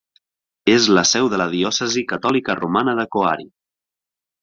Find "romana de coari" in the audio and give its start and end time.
2.65-3.51